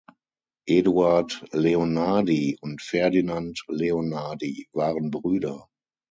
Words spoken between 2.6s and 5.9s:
Ferdinand Leonhardi waren Brüder.